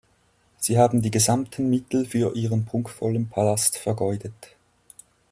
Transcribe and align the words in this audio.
Sie 0.57 0.79
haben 0.79 1.03
die 1.03 1.11
gesamten 1.11 1.69
Mittel 1.69 2.07
für 2.07 2.33
Ihren 2.35 2.65
prunkvollen 2.65 3.29
Palast 3.29 3.77
vergeudet. 3.77 4.33